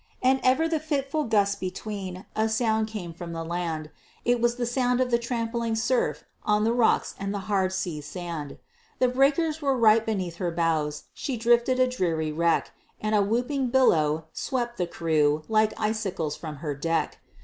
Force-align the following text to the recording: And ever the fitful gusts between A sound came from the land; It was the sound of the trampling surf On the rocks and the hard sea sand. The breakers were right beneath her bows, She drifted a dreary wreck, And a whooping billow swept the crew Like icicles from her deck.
And 0.23 0.39
ever 0.43 0.67
the 0.67 0.79
fitful 0.79 1.25
gusts 1.25 1.53
between 1.55 2.25
A 2.35 2.49
sound 2.49 2.87
came 2.87 3.13
from 3.13 3.33
the 3.33 3.43
land; 3.45 3.91
It 4.25 4.41
was 4.41 4.55
the 4.55 4.65
sound 4.65 4.99
of 4.99 5.11
the 5.11 5.19
trampling 5.19 5.75
surf 5.75 6.23
On 6.43 6.63
the 6.63 6.73
rocks 6.73 7.13
and 7.19 7.31
the 7.31 7.41
hard 7.45 7.71
sea 7.71 8.01
sand. 8.01 8.57
The 8.97 9.09
breakers 9.09 9.61
were 9.61 9.77
right 9.77 10.03
beneath 10.03 10.37
her 10.37 10.49
bows, 10.49 11.03
She 11.13 11.37
drifted 11.37 11.79
a 11.79 11.85
dreary 11.85 12.31
wreck, 12.31 12.71
And 12.99 13.13
a 13.13 13.21
whooping 13.21 13.67
billow 13.69 14.25
swept 14.33 14.77
the 14.77 14.87
crew 14.87 15.43
Like 15.47 15.79
icicles 15.79 16.35
from 16.35 16.55
her 16.65 16.73
deck. 16.73 17.19